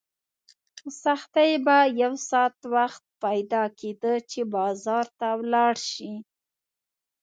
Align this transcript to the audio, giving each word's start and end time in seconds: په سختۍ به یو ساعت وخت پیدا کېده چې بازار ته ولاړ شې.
په 0.77 0.89
سختۍ 1.03 1.51
به 1.65 1.77
یو 2.01 2.13
ساعت 2.29 2.57
وخت 2.75 3.03
پیدا 3.23 3.63
کېده 3.79 4.13
چې 4.31 4.39
بازار 4.55 5.05
ته 5.19 5.27
ولاړ 5.39 5.75
شې. 5.91 6.13